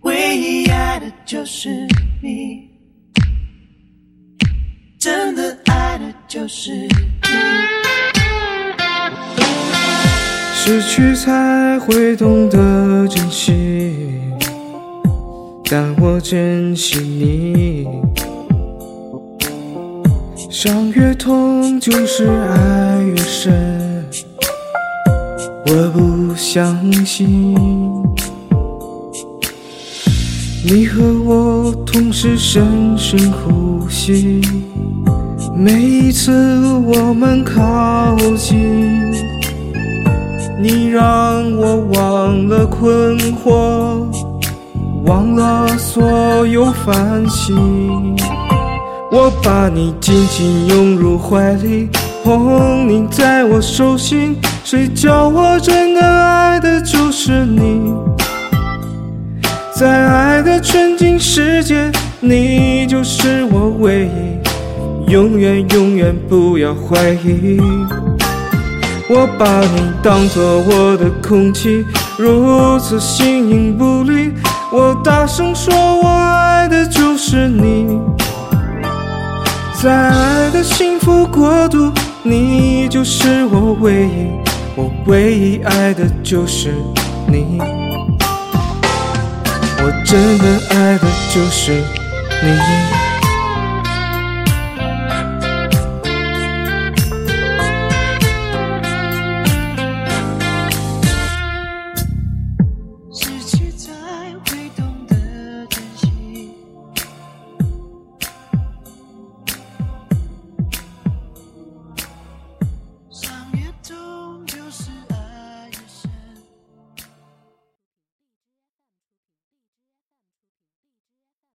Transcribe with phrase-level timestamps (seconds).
[0.00, 1.86] 唯一爱的就是
[2.22, 2.70] 你，
[4.98, 6.88] 真的爱的就是你。
[10.54, 13.52] 失去才会懂得珍惜，
[15.70, 17.86] 但我珍惜你。
[20.50, 23.83] 伤越痛，就是爱越深。
[25.66, 27.54] 我不相信，
[30.62, 34.42] 你和我同时深深呼吸，
[35.56, 36.30] 每一次
[36.84, 39.10] 我们靠近。
[40.60, 41.02] 你让
[41.56, 44.06] 我忘了困惑，
[45.06, 47.56] 忘了所有烦心。
[49.10, 51.88] 我把你紧紧拥入怀里，
[52.24, 54.34] 捧你在我手心。
[54.64, 57.92] 谁叫我真的爱的就是你？
[59.76, 67.60] 在爱的纯净世界，你就是我唯一，永远永远不要怀疑。
[69.10, 71.84] 我把你当作我的空气，
[72.16, 74.32] 如此形影不离。
[74.72, 78.00] 我大声说，我爱的就是你。
[79.82, 81.92] 在爱的幸福国度，
[82.26, 84.30] 你就是我唯一，
[84.74, 86.74] 我唯一爱的就是
[87.28, 87.58] 你。
[89.76, 91.72] 我真的爱的就是
[92.42, 93.03] 你。